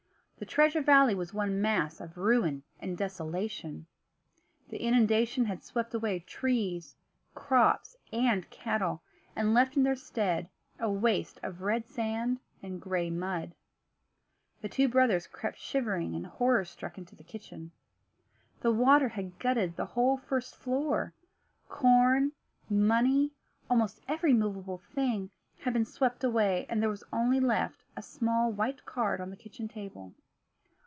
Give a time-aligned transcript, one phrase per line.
[0.41, 3.85] The Treasure Valley was one mass of ruin and desolation.
[4.69, 6.95] The inundation had swept away trees,
[7.35, 9.03] crops, and cattle,
[9.35, 13.53] and left in their stead a waste of red sand and gray mud.
[14.61, 17.69] The two brothers crept shivering and horror struck into the kitchen.
[18.61, 21.13] The water had gutted the whole first floor;
[21.69, 22.31] corn,
[22.67, 23.29] money,
[23.69, 25.29] almost every movable thing,
[25.59, 27.37] had been swept away and there was left only
[27.95, 30.15] a small white card on the kitchen table.